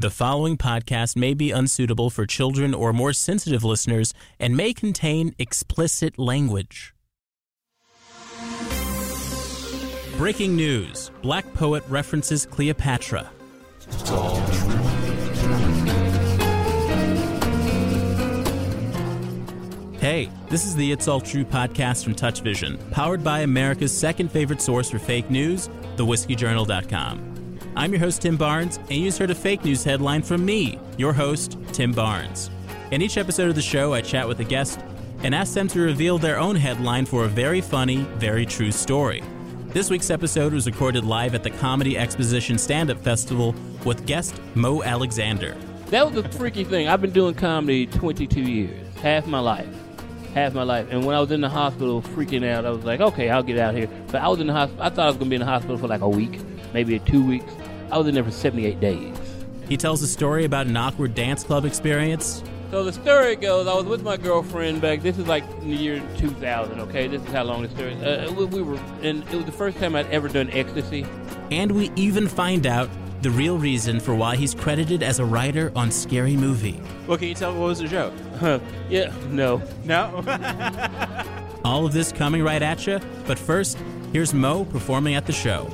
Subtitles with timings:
[0.00, 5.34] The following podcast may be unsuitable for children or more sensitive listeners and may contain
[5.40, 6.94] explicit language.
[10.16, 13.28] Breaking news Black poet references Cleopatra.
[19.98, 24.30] Hey, this is the It's All True podcast from Touch Vision, powered by America's second
[24.30, 27.37] favorite source for fake news, thewhiskeyjournal.com.
[27.76, 30.78] I'm your host, Tim Barnes, and you just heard a fake news headline from me,
[30.96, 32.50] your host, Tim Barnes.
[32.90, 34.80] In each episode of the show, I chat with a guest
[35.22, 39.22] and ask them to reveal their own headline for a very funny, very true story.
[39.68, 44.40] This week's episode was recorded live at the Comedy Exposition Stand Up Festival with guest
[44.54, 45.56] Mo Alexander.
[45.90, 46.88] That was the freaky thing.
[46.88, 49.68] I've been doing comedy 22 years, half my life.
[50.34, 50.88] Half my life.
[50.90, 53.58] And when I was in the hospital freaking out, I was like, okay, I'll get
[53.58, 53.88] out here.
[54.08, 55.46] But I was in the hospital, I thought I was going to be in the
[55.46, 56.38] hospital for like a week,
[56.72, 57.50] maybe two weeks.
[57.90, 59.16] I was in there for 78 days.
[59.68, 62.42] He tells a story about an awkward dance club experience.
[62.70, 65.00] So the story goes, I was with my girlfriend back.
[65.00, 66.80] This is like in the year 2000.
[66.80, 67.94] Okay, this is how long the story.
[67.94, 71.06] Uh, we, we were, and it was the first time I'd ever done ecstasy.
[71.50, 72.90] And we even find out
[73.22, 76.80] the real reason for why he's credited as a writer on Scary Movie.
[77.06, 78.12] Well, can you tell me what was the joke?
[78.38, 78.60] Huh?
[78.88, 79.62] Yeah, no.
[79.84, 80.22] No?
[81.64, 83.78] All of this coming right at you, but first,
[84.12, 85.68] here's Mo performing at the show.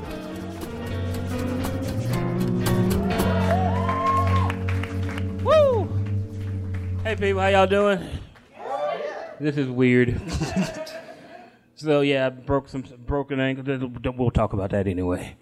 [7.15, 8.05] Hey people, how y'all doing?
[9.39, 10.21] This is weird.
[11.75, 13.89] so yeah, I broke some broken ankle.
[14.17, 15.37] We'll talk about that anyway.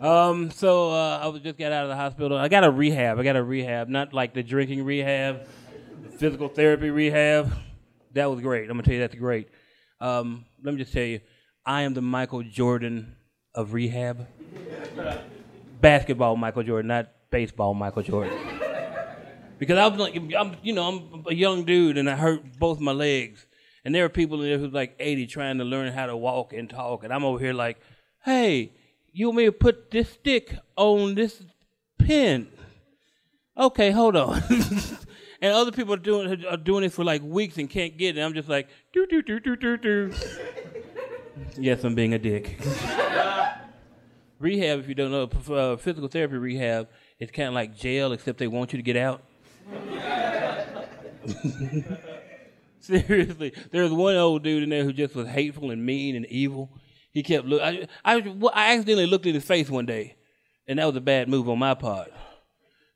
[0.00, 2.38] Um, so uh, I was just got out of the hospital.
[2.38, 3.18] I got a rehab.
[3.18, 5.48] I got a rehab, not like the drinking rehab,
[6.16, 7.52] physical therapy rehab.
[8.12, 8.70] That was great.
[8.70, 9.48] I'm gonna tell you that's great.
[10.00, 11.18] Um, let me just tell you,
[11.64, 13.16] I am the Michael Jordan
[13.52, 14.28] of rehab.
[15.80, 18.55] Basketball Michael Jordan, not baseball Michael Jordan.
[19.58, 22.78] Because I was like, I'm, you know, I'm a young dude and I hurt both
[22.80, 23.46] my legs.
[23.84, 26.52] And there are people in there who's like 80 trying to learn how to walk
[26.52, 27.04] and talk.
[27.04, 27.78] And I'm over here like,
[28.24, 28.72] hey,
[29.12, 31.42] you want me to put this stick on this
[31.98, 32.48] pin?
[33.56, 34.42] Okay, hold on.
[35.40, 38.20] and other people are doing are doing it for like weeks and can't get it.
[38.20, 40.12] I'm just like, do do do do do do.
[41.56, 42.60] yes, I'm being a dick.
[44.38, 46.88] rehab, if you don't know, uh, physical therapy rehab,
[47.18, 49.22] it's kind of like jail, except they want you to get out.
[52.80, 56.26] Seriously, there was one old dude in there who just was hateful and mean and
[56.26, 56.70] evil.
[57.10, 57.60] He kept look.
[57.60, 60.16] I, I, I accidentally looked at his face one day,
[60.68, 62.12] and that was a bad move on my part,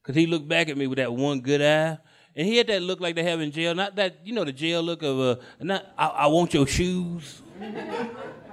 [0.00, 1.98] because he looked back at me with that one good eye,
[2.36, 3.74] and he had that look like they have in jail.
[3.74, 7.42] Not that you know the jail look of uh, not I, I want your shoes,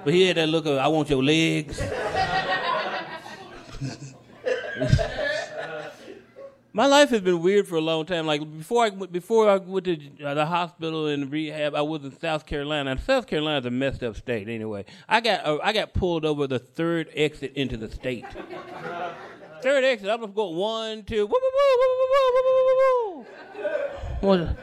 [0.03, 1.81] but he had that look of I want your legs.
[6.77, 8.27] my life has been weird for a long time.
[8.27, 12.15] Like before I before I went to uh, the hospital and rehab, I was in
[12.19, 12.91] South Carolina.
[12.91, 14.85] And South Carolina is a messed up state anyway.
[15.09, 18.25] I got uh, I got pulled over the third exit into the state.
[19.63, 20.07] third exit.
[20.07, 21.25] I'm gonna go one, two.
[21.25, 23.25] Woo, woo,
[24.21, 24.55] woo,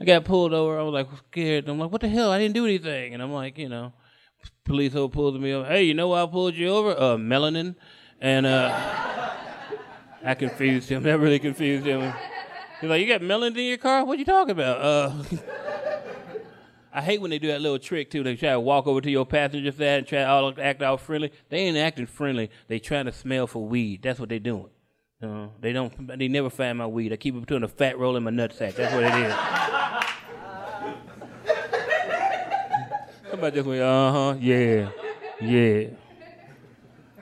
[0.00, 0.80] I got pulled over.
[0.80, 1.68] I was like scared.
[1.68, 2.32] I'm like, what the hell?
[2.32, 3.14] I didn't do anything.
[3.14, 3.92] And I'm like, you know,
[4.64, 5.68] police officer pulls me over.
[5.68, 6.90] Hey, you know why I pulled you over?
[6.90, 7.76] Uh, melanin.
[8.20, 9.21] And uh.
[10.24, 11.02] I confused him.
[11.12, 12.12] That really confused him.
[12.80, 14.04] He's like, "You got melons in your car?
[14.04, 15.24] What you talking about?" Uh,
[16.92, 18.22] I hate when they do that little trick too.
[18.22, 20.98] They try to walk over to your passenger side and try to all, act all
[20.98, 21.32] friendly.
[21.48, 22.50] They ain't acting friendly.
[22.68, 24.02] They trying to smell for weed.
[24.02, 24.68] That's what they doing.
[25.60, 26.18] They don't.
[26.18, 27.12] They never find my weed.
[27.12, 28.74] I keep it between a fat roll and my nutsack.
[28.74, 29.32] That's what it is.
[33.30, 34.90] Somebody just went, uh huh, yeah,
[35.40, 35.90] yeah.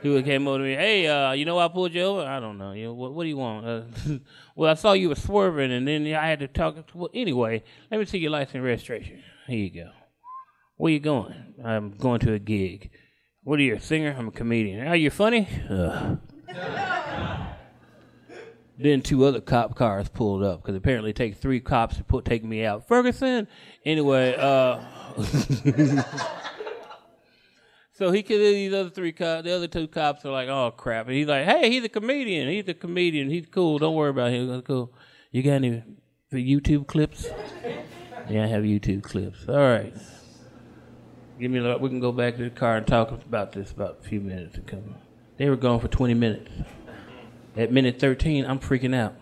[0.03, 0.75] He came over to me.
[0.75, 2.23] Hey, uh, you know why I pulled you over?
[2.23, 2.73] I don't know.
[2.73, 3.67] You know, what, what do you want?
[3.67, 3.83] Uh,
[4.57, 6.77] well, I saw you were swerving, and then I had to talk.
[6.95, 9.23] Well, anyway, let me see your license and registration.
[9.47, 9.91] Here you go.
[10.77, 11.55] Where you going?
[11.63, 12.91] I'm going to a gig.
[13.43, 14.15] What are you, a singer?
[14.19, 14.87] I'm a comedian.
[14.87, 15.49] Are you funny?
[18.83, 22.25] Then two other cop cars pulled up because apparently it takes three cops to put
[22.25, 22.89] take me out.
[22.89, 23.47] Ferguson.
[23.85, 24.81] Anyway, uh.
[28.01, 29.45] So he could these other three cops.
[29.45, 32.49] The other two cops are like, "Oh crap!" And he's like, "Hey, he's a comedian.
[32.49, 33.29] He's a comedian.
[33.29, 33.79] He's cool.
[33.79, 34.51] Don't worry about him.
[34.51, 34.91] He's cool.
[35.31, 35.83] You got any
[36.33, 37.29] YouTube clips?
[38.31, 39.47] yeah, I have YouTube clips.
[39.47, 39.93] All right.
[41.39, 41.59] Give me.
[41.59, 44.23] A, we can go back to the car and talk about this about a few
[44.23, 44.95] minutes to come.
[45.37, 46.51] They were gone for 20 minutes.
[47.55, 49.15] At minute 13, I'm freaking out.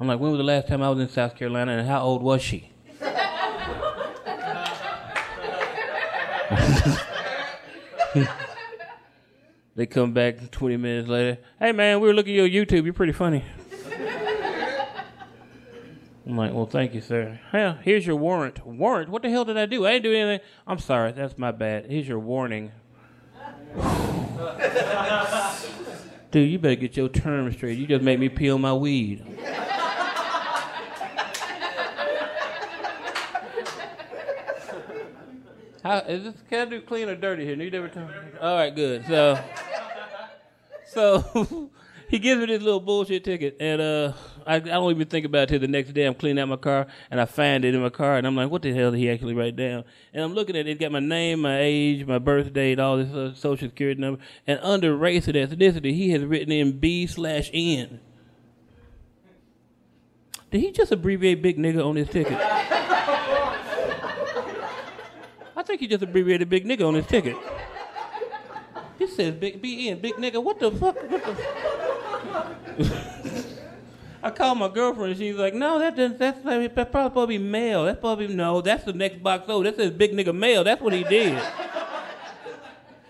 [0.00, 2.22] I'm like, when was the last time I was in South Carolina, and how old
[2.22, 2.72] was she?
[9.76, 11.38] they come back 20 minutes later.
[11.58, 12.84] Hey, man, we were looking at your YouTube.
[12.84, 13.44] You're pretty funny.
[16.26, 17.40] I'm like, well, thank you, sir.
[17.82, 18.66] Here's your warrant.
[18.66, 19.08] Warrant?
[19.08, 19.86] What the hell did I do?
[19.86, 20.46] I didn't do anything.
[20.66, 21.12] I'm sorry.
[21.12, 21.86] That's my bad.
[21.86, 22.70] Here's your warning.
[26.30, 27.78] Dude, you better get your term straight.
[27.78, 29.24] You just make me peel my weed.
[35.82, 37.56] How, is this can I do clean or dirty here?
[37.56, 38.10] Need every time.
[38.40, 39.06] All right, good.
[39.06, 39.38] So,
[40.86, 41.70] so
[42.08, 44.12] he gives me this little bullshit ticket, and uh,
[44.46, 46.04] I, I don't even think about it till the next day.
[46.04, 48.50] I'm cleaning out my car, and I find it in my car, and I'm like,
[48.50, 49.84] what the hell did he actually write down?
[50.12, 50.70] And I'm looking at it.
[50.70, 54.20] It got my name, my age, my birth date, all this uh, social security number,
[54.46, 58.00] and under race and ethnicity, he has written in B slash N.
[60.50, 62.38] Did he just abbreviate big nigga on his ticket?
[65.58, 67.36] I think he just abbreviated big nigga on his ticket.
[68.96, 70.40] He says big BN, big nigga.
[70.40, 70.94] What the fuck?
[71.10, 71.24] What
[72.78, 73.44] the?
[74.22, 75.18] I called my girlfriend.
[75.18, 76.16] She's like, "No, that doesn't.
[76.20, 77.86] That's, that's probably supposed to be male.
[77.86, 78.60] That's probably no.
[78.60, 79.64] That's the next box over.
[79.64, 80.62] That says big nigga male.
[80.62, 81.34] That's what he did."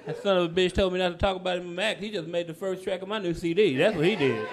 [0.07, 1.99] that son of a bitch told me not to talk about him in Mac.
[1.99, 3.77] He just made the first track of my new CD.
[3.77, 4.49] That's what he did.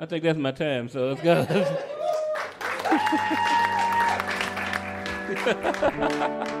[0.00, 0.88] I think that's my time.
[0.88, 1.46] So let's go.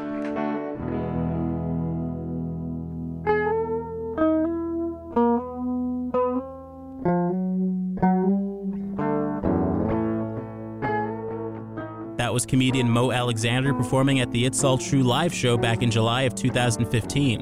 [12.54, 16.36] comedian Mo Alexander performing at the It's All True live show back in July of
[16.36, 17.40] 2015.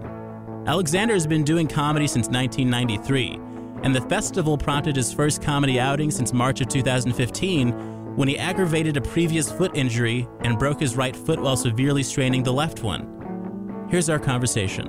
[0.67, 3.39] Alexander has been doing comedy since 1993,
[3.83, 8.97] and the festival prompted his first comedy outing since March of 2015 when he aggravated
[8.97, 13.87] a previous foot injury and broke his right foot while severely straining the left one.
[13.91, 14.87] Here's our conversation.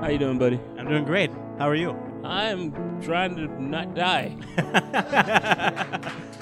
[0.00, 0.58] How you doing, buddy?
[0.76, 1.30] I'm doing great.
[1.56, 1.96] How are you?
[2.24, 4.36] I'm trying to not die.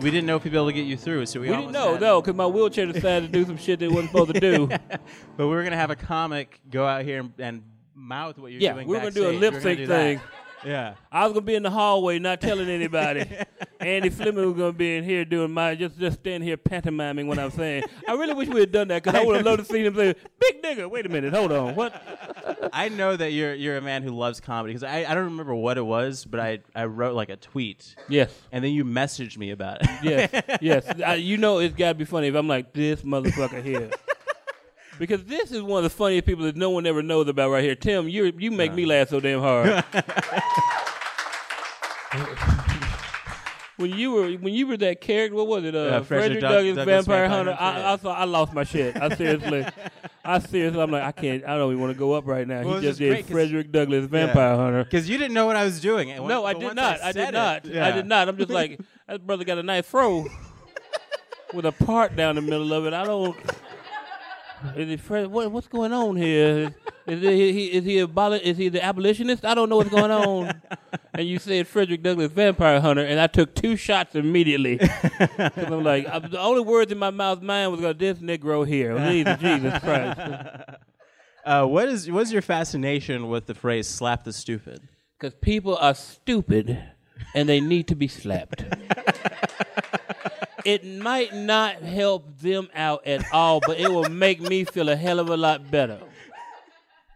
[0.00, 1.72] We didn't know if we'd be able to get you through, so we, We didn't
[1.72, 4.40] know, no, because my wheelchair decided to do some shit that it wasn't supposed to
[4.40, 4.68] do.
[5.36, 7.62] But we were gonna have a comic go out here and, and
[7.94, 8.86] mouth what you're Yeah, doing.
[8.88, 10.20] we were gonna do a lip sync thing.
[10.64, 10.94] Yeah.
[11.10, 13.26] I was gonna be in the hallway, not telling anybody.
[13.80, 17.38] Andy Fleming was gonna be in here doing my just just standing here pantomiming what
[17.38, 17.84] I'm saying.
[18.06, 19.94] I really wish we had done that because I would have loved to see him
[19.94, 23.80] say, "Big nigga, wait a minute, hold on, what?" I know that you're you're a
[23.82, 26.84] man who loves comedy because I, I don't remember what it was, but I I
[26.84, 29.88] wrote like a tweet Yes, and then you messaged me about it.
[30.02, 31.00] yes, yes.
[31.04, 33.90] I, you know it's gotta be funny if I'm like this motherfucker here.
[35.00, 37.64] Because this is one of the funniest people that no one ever knows about right
[37.64, 37.74] here.
[37.74, 39.82] Tim, you you make me laugh so damn hard.
[43.78, 45.74] when you were when you were that character, what was it?
[45.74, 47.52] Uh, Uh, Frederick Frederick Doug- Douglass, Douglas Vampire, Vampire Hunter.
[47.54, 47.92] Hunter, I, yeah.
[47.92, 48.94] I, thought I lost my shit.
[49.00, 49.66] I seriously,
[50.22, 51.44] I seriously, I'm like, I can't.
[51.46, 52.62] I don't even want to go up right now.
[52.62, 54.84] Well, he just just did Frederick Douglass, Vampire Hunter.
[54.84, 56.10] Because you didn't know what I was doing.
[56.10, 57.00] And No, I did not.
[57.00, 57.64] I, said did not.
[57.64, 58.28] it- I did not.
[58.28, 60.26] I'm just like that brother got a nice throw
[61.54, 62.92] with a part down the middle of it.
[62.92, 63.34] I don't.
[64.76, 65.26] Is he Fred?
[65.28, 66.74] What, what's going on here?
[67.06, 69.44] Is, he, he, is he aboli- Is he the abolitionist?
[69.44, 70.60] I don't know what's going on.
[71.14, 74.78] and you said Frederick Douglass, Vampire Hunter, and I took two shots immediately.
[75.38, 78.98] I'm like, I, the only words in my mouth, mine was going, "This Negro here."
[78.98, 80.20] Jesus, Jesus Christ.
[81.44, 84.80] Uh, what is what's your fascination with the phrase "slap the stupid"?
[85.18, 86.78] Because people are stupid
[87.34, 88.64] and they need to be slapped.
[90.64, 94.96] It might not help them out at all, but it will make me feel a
[94.96, 95.98] hell of a lot better.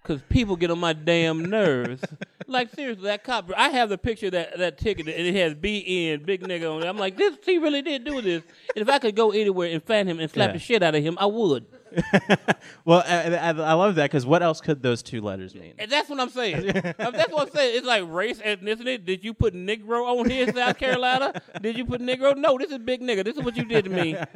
[0.02, 2.02] Because people get on my damn nerves.
[2.46, 6.26] Like, seriously, that cop, I have the picture that, that ticket, and it has BN,
[6.26, 6.86] big nigga on it.
[6.86, 8.42] I'm like, this, he really did do this.
[8.76, 10.52] And if I could go anywhere and find him and slap Yeah.
[10.52, 11.64] the shit out of him, I would.
[12.86, 15.72] Well, I, I, I love that because what else could those two letters mean?
[15.78, 16.66] And that's what I'm saying.
[16.98, 17.78] That's what I'm saying.
[17.78, 19.02] It's like race, ethnicity.
[19.02, 21.40] Did you put Negro on here, South Carolina?
[21.62, 22.36] Did you put Negro?
[22.36, 23.24] No, this is big nigga.
[23.24, 24.16] This is what you did to me.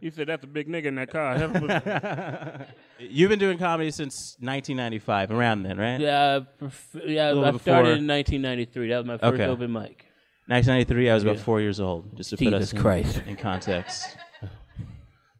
[0.00, 2.66] You said that's a big nigga in that car.
[2.98, 6.00] You've been doing comedy since 1995, around then, right?
[6.00, 7.28] yeah, pref- yeah.
[7.28, 7.60] little I before.
[7.74, 8.88] started in 1993.
[8.88, 9.44] That was my first Okay.
[9.46, 10.06] open mic.
[10.48, 13.22] 1993, I was about four years old, just to put Jesus us in, Christ.
[13.26, 14.16] in context.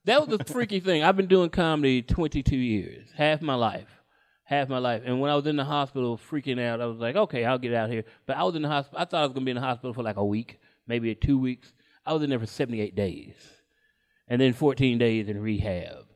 [0.05, 1.05] That was the freaky thing.
[1.05, 4.03] I've been doing comedy 22 years, half my life,
[4.45, 5.03] half my life.
[5.05, 7.73] And when I was in the hospital freaking out, I was like, okay, I'll get
[7.73, 8.05] out here.
[8.27, 9.01] But I was in the hospital.
[9.01, 11.39] I thought I was gonna be in the hospital for like a week, maybe two
[11.39, 11.73] weeks.
[12.05, 13.35] I was in there for 78 days,
[14.27, 16.07] and then 14 days in rehab.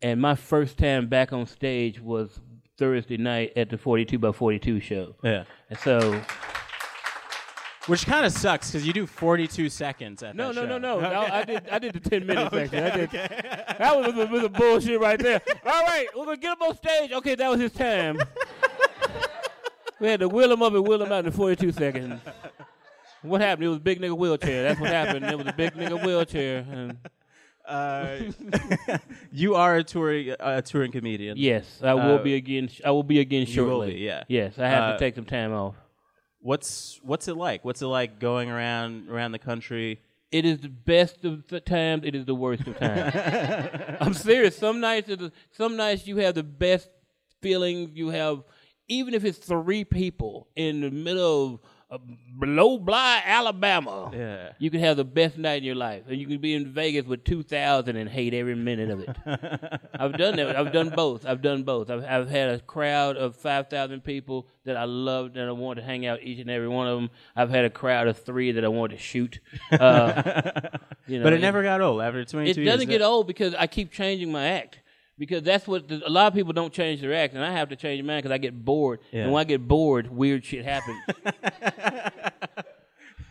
[0.00, 2.40] And my first time back on stage was
[2.78, 5.16] Thursday night at the 42 by 42 show.
[5.22, 5.44] Yeah.
[5.68, 6.22] And so,
[7.86, 10.78] Which kind of sucks because you do 42 seconds at no, that no, show.
[10.78, 11.20] no, no, no.
[11.20, 12.82] I did, I did the 10 minutes section.
[12.84, 15.40] I did, That was, a bullshit right there.
[15.64, 17.12] All right, we're gonna get him on stage.
[17.12, 18.18] Okay, that was his time.
[20.00, 22.20] we had to wheel him up and wheel him out in 42 seconds.
[23.22, 23.64] What happened?
[23.66, 24.62] It was a big nigga wheelchair.
[24.64, 25.24] That's what happened.
[25.24, 26.66] It was a big nigga wheelchair.
[26.70, 26.98] And
[27.66, 28.18] Uh,
[29.32, 31.36] you are a touring a touring comedian.
[31.36, 32.68] yes, I will Uh, be again.
[32.84, 33.94] I will be again shortly.
[33.94, 34.22] be, yeah.
[34.28, 35.74] Yes, I have Uh, to take some time off.
[36.46, 37.64] What's what's it like?
[37.64, 39.98] What's it like going around around the country?
[40.30, 42.04] It is the best of the times.
[42.04, 43.96] It is the worst of times.
[44.00, 44.56] I'm serious.
[44.56, 46.88] Some nights, the, some nights you have the best
[47.42, 47.90] feelings.
[47.94, 48.44] You have,
[48.86, 51.98] even if it's three people in the middle of uh,
[52.40, 54.10] below Bly, Alabama.
[54.12, 54.52] Yeah.
[54.58, 57.06] You can have the best night in your life, and you can be in Vegas
[57.06, 59.16] with two thousand and hate every minute of it.
[59.94, 60.56] I've done that.
[60.56, 61.24] I've done both.
[61.24, 61.88] I've done both.
[61.88, 65.82] I've, I've had a crowd of five thousand people that I loved and I wanted
[65.82, 67.10] to hang out each and every one of them.
[67.36, 69.38] I've had a crowd of three that I wanted to shoot.
[69.70, 70.22] Uh,
[71.06, 73.68] you know, But it never got old after 22 It doesn't get old because I
[73.68, 74.80] keep changing my act.
[75.18, 77.70] Because that's what the, a lot of people don't change their act, and I have
[77.70, 79.00] to change mine because I get bored.
[79.10, 79.22] Yeah.
[79.22, 80.98] And when I get bored, weird shit happens.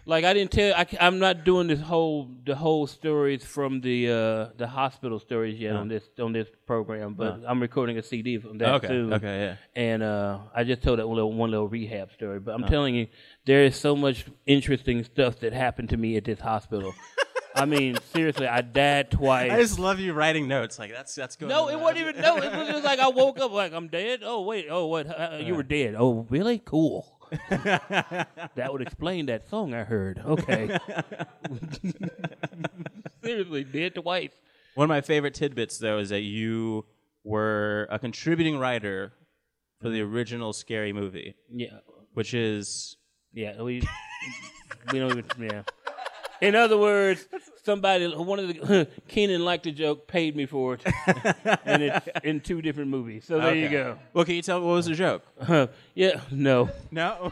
[0.06, 0.74] like I didn't tell.
[0.75, 5.60] I, am not doing this whole the whole stories from the uh, the hospital stories
[5.60, 8.88] yet on this on this program, but I'm recording a CD from that Okay.
[8.88, 9.13] soon.
[9.13, 9.39] Okay.
[9.39, 9.56] Yeah.
[9.75, 12.39] And uh, I just told that one little, one little rehab story.
[12.39, 13.08] But I'm telling you,
[13.46, 16.94] there is so much interesting stuff that happened to me at this hospital.
[17.56, 19.52] I mean, seriously, I died twice.
[19.52, 20.78] I just love you writing notes.
[20.78, 21.50] Like that's that's good.
[21.50, 22.22] no, it wasn't even.
[22.22, 24.22] No, it was just like I woke up like I'm dead.
[24.24, 25.08] Oh wait, oh what?
[25.08, 25.96] Uh, you were dead.
[25.98, 26.60] Oh really?
[26.60, 27.12] Cool.
[27.50, 30.22] that would explain that song I heard.
[30.24, 30.78] Okay.
[33.24, 34.32] seriously, dead twice.
[34.76, 36.86] One of my favorite tidbits, though, is that you
[37.24, 39.14] were a contributing writer
[39.82, 41.80] for the original Scary Movie, Yeah,
[42.14, 42.98] which is
[43.34, 43.62] yeah.
[43.62, 43.82] We
[44.92, 45.26] we don't even.
[45.40, 45.64] Yeah.
[46.42, 47.28] In other words,
[47.66, 50.84] somebody, one of the Keenen liked the joke, paid me for it,
[51.66, 53.26] and it's in two different movies.
[53.26, 53.98] So there you go.
[54.14, 55.24] Well, can you tell me what was the joke?
[55.96, 56.70] yeah, no.
[56.92, 57.32] No.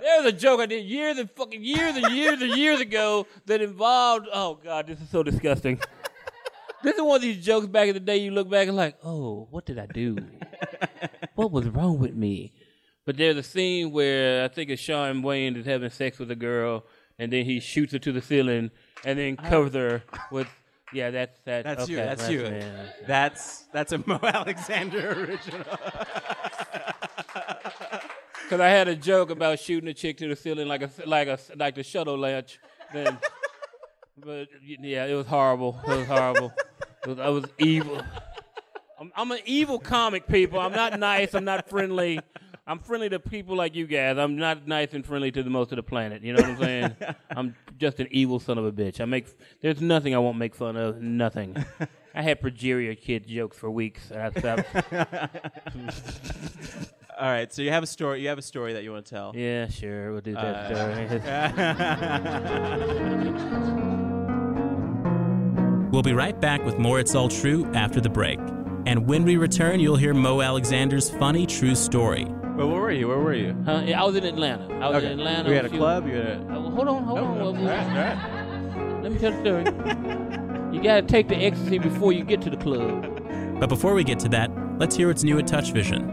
[0.00, 3.60] There's a joke I did years and fucking years and years and years ago that
[3.60, 4.28] involved.
[4.32, 5.80] Oh God, this is so disgusting.
[6.82, 8.16] This is one of these jokes back in the day.
[8.16, 10.16] You look back and like, oh, what did I do?
[11.36, 12.52] what was wrong with me?
[13.04, 16.36] But there's a scene where I think it's Shawn Wayans is having sex with a
[16.36, 16.84] girl,
[17.18, 18.70] and then he shoots her to the ceiling,
[19.04, 20.48] and then covers her with.
[20.94, 21.64] Yeah, that's that.
[21.64, 21.98] That's you.
[21.98, 22.42] okay, That's you.
[22.44, 22.84] yeah.
[23.06, 25.64] That's that's a Mo Alexander original.
[28.42, 31.26] Because I had a joke about shooting a chick to the ceiling like a like
[31.26, 32.58] a like the shuttle launch.
[32.92, 33.16] Then,
[34.18, 35.80] but yeah, it was horrible.
[35.88, 36.52] It was horrible.
[37.02, 38.02] It was, I was evil.
[39.00, 40.60] I'm, I'm an evil comic, people.
[40.60, 41.32] I'm not nice.
[41.32, 42.20] I'm not friendly.
[42.66, 44.16] I'm friendly to people like you guys.
[44.18, 46.22] I'm not nice and friendly to the most of the planet.
[46.22, 46.96] You know what I'm saying?
[47.36, 49.00] I'm just an evil son of a bitch.
[49.00, 49.26] I make
[49.60, 51.02] there's nothing I won't make fun of.
[51.02, 51.56] Nothing.
[52.14, 54.10] I had progeria kid jokes for weeks.
[54.12, 54.64] And I stopped.
[57.18, 58.22] All right, so you have a story.
[58.22, 59.32] You have a story that you want to tell.
[59.34, 60.12] Yeah, sure.
[60.12, 61.08] We'll do that Uh, story.
[65.90, 68.38] We'll be right back with more It's All True after the break.
[68.86, 72.26] And when we return, you'll hear Mo Alexander's funny true story.
[72.62, 73.08] Well, where were you?
[73.08, 73.56] Where were you?
[73.66, 73.82] Huh?
[73.84, 74.72] Yeah, I was in Atlanta.
[74.78, 75.48] I was in Atlanta.
[75.50, 76.06] We had a few- club.
[76.06, 76.30] You had a.
[76.42, 77.40] Uh, hold on, hold on.
[77.40, 79.02] all Well, right, all right.
[79.02, 80.76] Let me tell the story.
[80.76, 83.58] you gotta take the ecstasy before you get to the club.
[83.58, 86.08] But before we get to that, let's hear what's new at Touch Vision.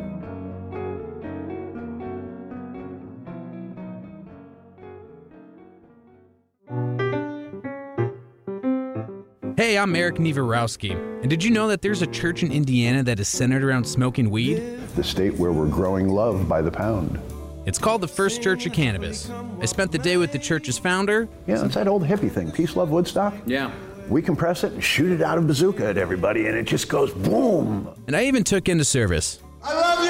[9.57, 11.08] Hey, I'm Eric Nevarowski.
[11.21, 14.29] And did you know that there's a church in Indiana that is centered around smoking
[14.29, 14.79] weed?
[14.95, 17.19] the state where we're growing love by the pound.
[17.65, 19.29] It's called the First Church of Cannabis.
[19.61, 21.27] I spent the day with the church's founder.
[21.45, 23.33] Yeah, know, it's that old hippie thing, peace, love, Woodstock.
[23.45, 23.71] Yeah.
[24.09, 27.13] We compress it and shoot it out of bazooka at everybody, and it just goes
[27.13, 27.89] boom.
[28.07, 29.39] And I even took into service.
[29.61, 30.03] I love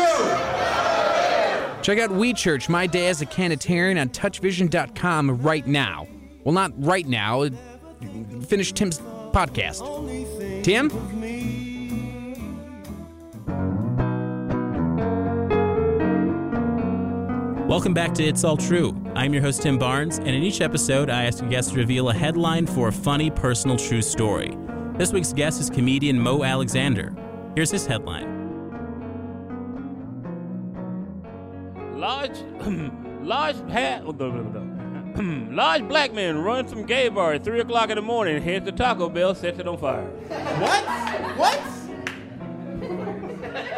[1.77, 1.83] you!
[1.83, 6.07] Check out We Church, My Day as a Cannataerian on touchvision.com right now.
[6.43, 7.47] Well, not right now.
[8.47, 8.99] Finish Tim's
[9.33, 10.38] podcast.
[10.69, 10.87] Tim?
[17.67, 18.95] Welcome back to It's All True.
[19.15, 22.09] I'm your host, Tim Barnes, and in each episode, I ask a guest to reveal
[22.09, 24.55] a headline for a funny, personal, true story.
[24.93, 27.15] This week's guest is comedian Mo Alexander.
[27.55, 28.37] Here's his headline
[31.95, 32.37] Large,
[33.23, 34.05] large hat,
[35.51, 38.71] large black man runs from gay bar at three o'clock in the morning, heads to
[38.71, 40.05] Taco Bell, sets it on fire.
[40.05, 40.83] What?
[41.37, 41.59] What?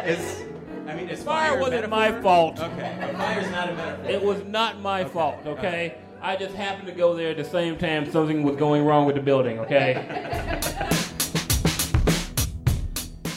[0.06, 0.42] Is
[0.86, 1.98] I mean, is Fire fire wasn't metaphor?
[1.98, 2.60] my fault.
[2.60, 4.10] Okay, fire's not a metaphor.
[4.10, 5.96] It was not my fault, okay?
[6.20, 9.16] I just happened to go there at the same time something was going wrong with
[9.16, 10.60] the building, okay?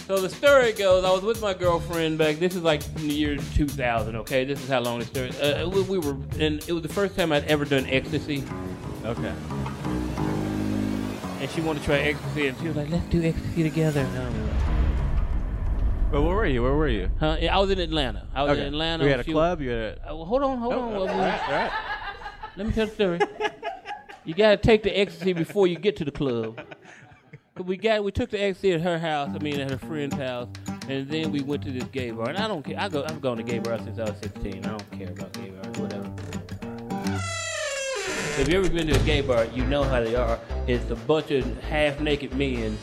[0.07, 2.35] So the story goes, I was with my girlfriend back.
[2.35, 4.15] This is like in the year 2000.
[4.17, 5.29] Okay, this is how long the story.
[5.41, 8.43] Uh, we, we were, and it was the first time I'd ever done ecstasy.
[9.03, 9.33] Okay.
[11.41, 14.17] And she wanted to try ecstasy, and she was like, "Let's do ecstasy together." And
[14.17, 16.61] I was like, But where were you?
[16.63, 17.09] Where were you?
[17.19, 17.37] Huh?
[17.39, 18.27] Yeah, I was in Atlanta.
[18.35, 18.61] I was Okay.
[18.61, 19.03] in Atlanta.
[19.05, 19.59] You had a club.
[19.61, 20.11] You had a.
[20.11, 20.79] Uh, hold on, hold on.
[20.79, 21.71] Oh, Well, all right, all right.
[22.57, 23.19] Let me tell the story.
[24.23, 26.59] you gotta take the ecstasy before you get to the club.
[27.63, 29.29] We got we took the ecstasy at her house.
[29.33, 30.47] I mean, at her friend's house,
[30.89, 32.29] and then we went to this gay bar.
[32.29, 32.75] And I don't care.
[32.77, 33.03] I go.
[33.03, 34.65] I've gone to gay bars since I was 16.
[34.65, 35.77] I don't care about gay bars.
[35.77, 36.11] Whatever.
[38.37, 40.37] If you ever been to a gay bar, you know how they are.
[40.67, 42.77] It's a bunch of half-naked men,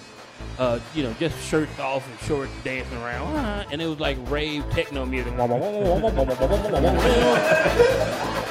[0.58, 4.16] uh, you know, just shirts off and shorts dancing around, Ah, and it was like
[4.30, 5.34] rave techno music.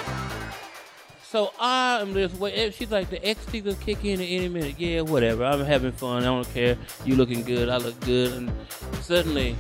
[1.31, 2.55] So I'm just wait.
[2.55, 4.77] Eh, she's like, the ecstasy will kick in at any minute.
[4.77, 5.45] Yeah, whatever.
[5.45, 6.23] I'm having fun.
[6.23, 6.77] I don't care.
[7.05, 7.69] You looking good.
[7.69, 8.33] I look good.
[8.33, 8.51] And
[8.99, 9.55] suddenly,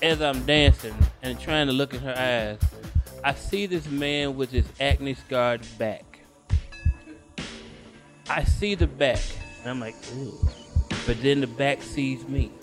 [0.00, 2.58] as I'm dancing and trying to look in her eyes,
[3.22, 6.20] I see this man with his acne scarred back.
[8.30, 9.20] I see the back,
[9.60, 10.38] and I'm like, ooh.
[11.06, 12.50] But then the back sees me.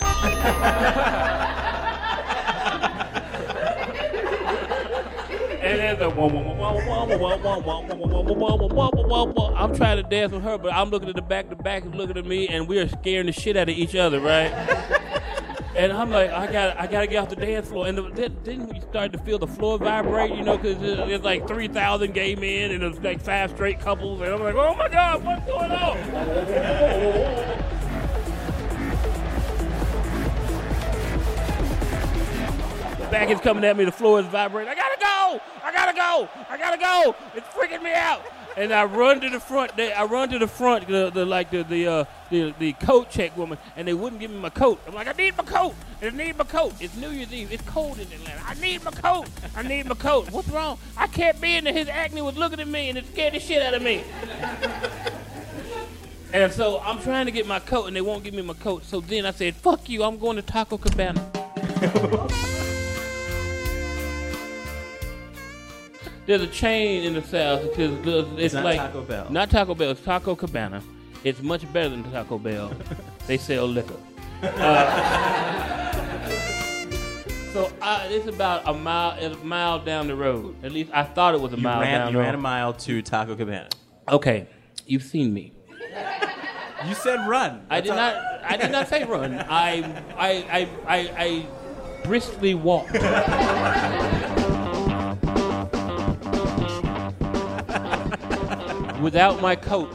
[9.56, 11.48] I'm trying to dance with her, but I'm looking at the back.
[11.48, 13.94] The back is looking at me, and we are scaring the shit out of each
[13.94, 14.52] other, right?
[15.76, 17.88] And I'm like, I got, I gotta get off the dance floor.
[17.88, 21.48] And the, then, we started to feel the floor vibrate, you know, because there's like
[21.48, 24.20] 3,000 gay men and there's like five straight couples.
[24.20, 27.60] And I'm like, oh my god, what's going on?
[33.14, 33.84] back is coming at me.
[33.84, 34.72] The floor is vibrating.
[34.72, 35.40] I gotta go.
[35.62, 36.28] I gotta go.
[36.50, 37.14] I gotta go.
[37.36, 38.20] It's freaking me out.
[38.56, 39.76] And I run to the front.
[39.76, 40.88] They, I run to the front.
[40.88, 44.32] The, the like the the, uh, the the coat check woman, and they wouldn't give
[44.32, 44.80] me my coat.
[44.86, 45.74] I'm like, I need my coat.
[46.02, 46.74] I need my coat.
[46.80, 47.52] It's New Year's Eve.
[47.52, 48.42] It's cold in Atlanta.
[48.44, 49.28] I need my coat.
[49.54, 50.32] I need my coat.
[50.32, 50.78] What's wrong?
[50.96, 51.72] I can't be in there.
[51.72, 54.02] His acne was looking at me, and it scared the shit out of me.
[56.32, 58.84] And so I'm trying to get my coat, and they won't give me my coat.
[58.84, 60.02] So then I said, "Fuck you!
[60.02, 61.30] I'm going to Taco Cabana."
[66.26, 67.60] There's a chain in the South.
[67.78, 69.26] It's, it's not like Taco Bell.
[69.30, 69.90] Not Taco Bell.
[69.90, 70.82] It's Taco Cabana.
[71.22, 72.72] It's much better than Taco Bell.
[73.26, 73.96] they sell liquor.
[74.44, 76.30] Uh,
[77.54, 80.56] so uh, it's about a mile, a mile down the road.
[80.64, 82.00] At least I thought it was a You mile ran.
[82.00, 83.68] down You ran a mile to Taco Cabana.
[84.08, 84.48] Okay,
[84.86, 85.52] you've seen me.
[86.86, 87.64] You said run.
[87.70, 88.16] I did not.
[88.42, 89.34] I did not say run.
[89.48, 91.46] I I I I, I
[92.04, 92.92] briskly walked.
[99.04, 99.94] Without my coat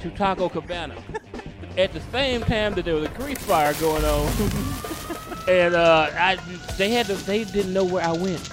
[0.00, 0.94] to Taco Cabana.
[1.76, 4.28] At the same time that there was a grease fire going on,
[5.48, 6.38] and uh, I,
[6.78, 8.48] they had to, they didn't know where I went.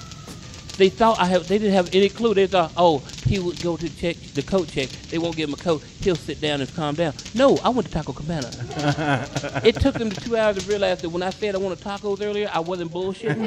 [0.77, 1.47] They thought I have.
[1.47, 2.33] They didn't have any clue.
[2.33, 4.89] They thought, oh, he would go to check the coat check.
[4.89, 5.83] They won't give him a coat.
[5.99, 7.13] He'll sit down and calm down.
[7.35, 8.49] No, I went to Taco Cabana.
[9.63, 12.49] it took them two hours to realize that when I said I wanted tacos earlier,
[12.51, 13.45] I wasn't bullshitting.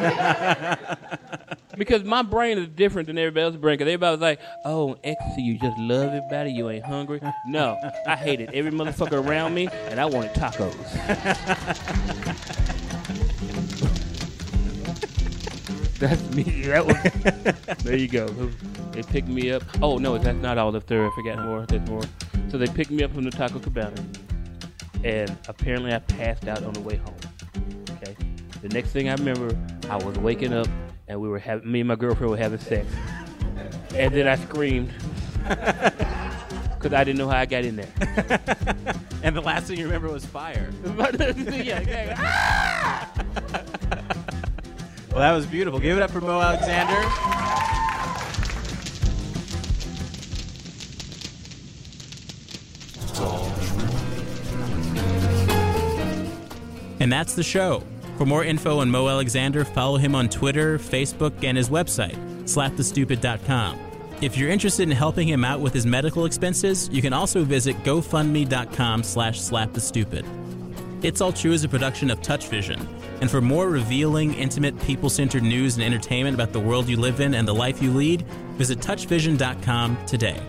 [1.77, 3.75] because my brain is different than everybody else's brain.
[3.75, 6.53] Because everybody was like, oh, ecstasy, you just love everybody.
[6.53, 7.21] You ain't hungry.
[7.47, 10.75] No, I hated every motherfucker around me, and I wanted tacos.
[15.99, 16.43] That's me.
[16.67, 17.85] That was.
[17.85, 18.27] there you go.
[18.93, 19.63] They picked me up.
[19.81, 21.07] Oh no, that's not all the story.
[21.07, 21.65] I forgot more.
[21.67, 22.03] There's more.
[22.51, 24.05] So they picked me up from the Taco Cabana,
[25.03, 27.17] and apparently I passed out on the way home.
[27.93, 28.17] Okay.
[28.61, 29.57] The next thing I remember,
[29.89, 30.69] I was waking up,
[31.09, 32.87] and we were having me and my girlfriend were having sex,
[33.95, 34.93] and then I screamed
[35.49, 38.95] because I didn't know how I got in there.
[39.25, 40.71] And the last thing you remember was fire.
[40.85, 42.15] yeah, exactly.
[42.19, 43.11] Ah!
[45.11, 45.81] Well, that was beautiful.
[45.81, 46.93] Give it up for Mo Alexander.
[57.01, 57.83] And that's the show.
[58.17, 63.79] For more info on Mo Alexander, follow him on Twitter, Facebook, and his website, slapthestupid.com.
[64.21, 67.77] If you're interested in helping him out with his medical expenses, you can also visit
[67.83, 70.25] gofundme.com slash slapthestupid.
[71.05, 72.89] It's All True is a production of Touch Vision.
[73.21, 77.35] And for more revealing, intimate, people-centered news and entertainment about the world you live in
[77.35, 78.23] and the life you lead,
[78.57, 80.41] visit touchvision.com today.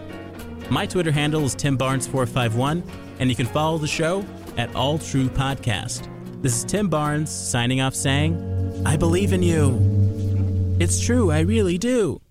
[0.70, 2.84] My Twitter handle is Tim Barnes451,
[3.20, 4.26] and you can follow the show
[4.58, 6.15] at All True Podcast.
[6.46, 10.78] This is Tim Barnes signing off saying, I believe in you.
[10.80, 12.22] It's true, I really do.